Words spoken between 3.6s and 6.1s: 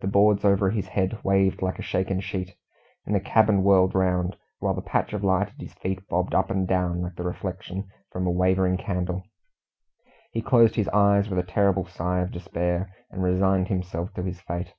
whirled round, while the patch of light at his feet